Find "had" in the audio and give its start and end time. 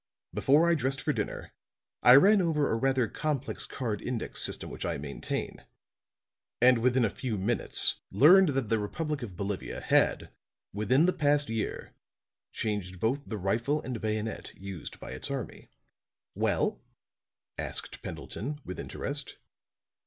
9.79-10.31